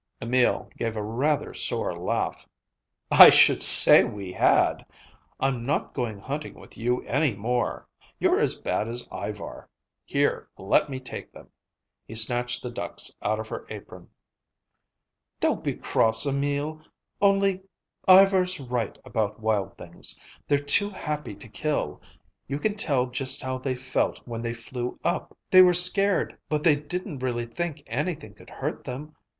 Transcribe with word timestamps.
Emil 0.19 0.67
gave 0.77 0.95
a 0.97 1.03
rather 1.03 1.53
sore 1.53 1.95
laugh. 1.95 2.47
"I 3.11 3.29
should 3.29 3.61
say 3.61 4.03
we 4.03 4.31
had! 4.31 4.83
I'm 5.39 5.63
not 5.63 5.93
going 5.93 6.17
hunting 6.17 6.55
with 6.55 6.75
you 6.75 7.03
any 7.03 7.35
more. 7.35 7.87
You're 8.17 8.39
as 8.39 8.55
bad 8.57 8.87
as 8.87 9.07
Ivar. 9.11 9.69
Here, 10.03 10.49
let 10.57 10.89
me 10.89 10.99
take 10.99 11.31
them." 11.31 11.49
He 12.07 12.15
snatched 12.15 12.63
the 12.63 12.71
ducks 12.71 13.15
out 13.21 13.39
of 13.39 13.49
her 13.49 13.67
apron. 13.69 14.09
"Don't 15.39 15.63
be 15.63 15.75
cross, 15.75 16.25
Emil. 16.25 16.81
Only—Ivar's 17.21 18.59
right 18.59 18.97
about 19.05 19.39
wild 19.39 19.77
things. 19.77 20.19
They're 20.47 20.57
too 20.57 20.89
happy 20.89 21.35
to 21.35 21.47
kill. 21.47 22.01
You 22.47 22.57
can 22.57 22.73
tell 22.73 23.05
just 23.05 23.43
how 23.43 23.59
they 23.59 23.75
felt 23.75 24.17
when 24.27 24.41
they 24.41 24.55
flew 24.55 24.97
up. 25.03 25.37
They 25.51 25.61
were 25.61 25.75
scared, 25.75 26.39
but 26.49 26.63
they 26.63 26.75
didn't 26.75 27.19
really 27.19 27.45
think 27.45 27.83
anything 27.85 28.33
could 28.33 28.49
hurt 28.49 28.83
them. 28.83 29.15